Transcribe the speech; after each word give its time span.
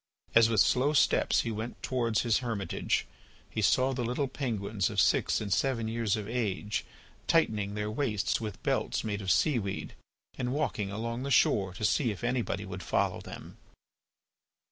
As 0.33 0.49
with 0.49 0.61
slow 0.61 0.93
steps 0.93 1.41
he 1.41 1.51
went 1.51 1.83
towards 1.83 2.21
his 2.23 2.39
hermitage 2.39 3.05
he 3.51 3.61
saw 3.61 3.93
the 3.93 4.03
little 4.03 4.27
penguins 4.27 4.89
of 4.89 4.99
six 4.99 5.39
and 5.39 5.53
seven 5.53 5.87
years 5.87 6.15
of 6.17 6.27
age 6.27 6.85
tightening 7.27 7.75
their 7.75 7.91
waists 7.91 8.41
with 8.41 8.63
belts 8.63 9.03
made 9.03 9.21
of 9.21 9.29
sea 9.29 9.59
weed 9.59 9.93
and 10.39 10.53
walking 10.55 10.91
along 10.91 11.21
the 11.21 11.29
shore 11.29 11.75
to 11.75 11.85
see 11.85 12.09
if 12.09 12.23
anybody 12.23 12.65
would 12.65 12.81
follow 12.81 13.21
them. 13.21 13.59